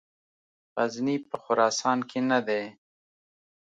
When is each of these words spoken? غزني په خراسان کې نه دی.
غزني 0.75 1.15
په 1.29 1.35
خراسان 1.43 1.99
کې 2.09 2.19
نه 2.29 2.39
دی. 2.47 2.63